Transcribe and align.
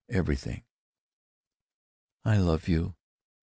Everything." 0.09 0.63
"I 2.25 2.37
love 2.37 2.67
you!... 2.67 2.95